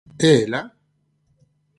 [0.29, 0.61] _¿E ela?